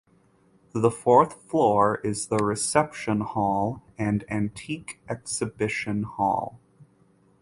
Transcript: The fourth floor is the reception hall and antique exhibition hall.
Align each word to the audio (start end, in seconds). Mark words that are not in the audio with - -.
The 0.73 0.89
fourth 0.89 1.43
floor 1.47 1.99
is 2.03 2.25
the 2.29 2.37
reception 2.39 3.19
hall 3.21 3.83
and 3.99 4.23
antique 4.31 4.99
exhibition 5.07 6.01
hall. 6.01 6.59